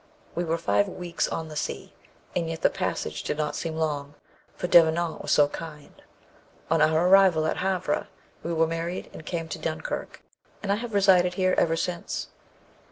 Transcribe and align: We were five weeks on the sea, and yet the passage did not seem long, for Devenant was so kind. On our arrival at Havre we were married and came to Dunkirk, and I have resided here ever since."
We 0.33 0.43
were 0.43 0.57
five 0.57 0.87
weeks 0.87 1.27
on 1.27 1.47
the 1.47 1.55
sea, 1.55 1.93
and 2.35 2.49
yet 2.49 2.63
the 2.63 2.71
passage 2.71 3.21
did 3.21 3.37
not 3.37 3.55
seem 3.55 3.75
long, 3.75 4.15
for 4.55 4.65
Devenant 4.65 5.21
was 5.21 5.29
so 5.29 5.47
kind. 5.49 5.93
On 6.71 6.81
our 6.81 7.07
arrival 7.07 7.45
at 7.45 7.57
Havre 7.57 8.07
we 8.41 8.51
were 8.51 8.65
married 8.65 9.11
and 9.13 9.23
came 9.23 9.47
to 9.49 9.59
Dunkirk, 9.59 10.23
and 10.63 10.71
I 10.71 10.77
have 10.77 10.95
resided 10.95 11.35
here 11.35 11.53
ever 11.55 11.75
since." 11.75 12.29